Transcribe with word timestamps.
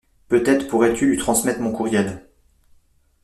Peut-être 0.29 0.67
pourrais-tu 0.67 1.05
lui 1.05 1.17
transmettre 1.19 1.59
mon 1.59 1.71
courriel. 1.71 2.27